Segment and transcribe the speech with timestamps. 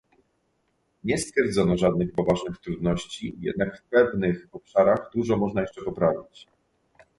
[1.03, 6.47] Nie stwierdzono żadnych poważnych trudności, jednak w pewnych obszarach dużo można jeszcze poprawić